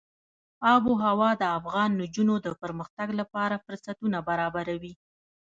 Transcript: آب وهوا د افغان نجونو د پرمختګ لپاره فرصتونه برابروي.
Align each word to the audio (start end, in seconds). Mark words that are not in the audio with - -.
آب 0.73 0.83
وهوا 0.91 1.31
د 1.37 1.43
افغان 1.57 1.89
نجونو 2.01 2.35
د 2.45 2.47
پرمختګ 2.61 3.07
لپاره 3.19 3.61
فرصتونه 3.65 4.17
برابروي. 4.29 4.93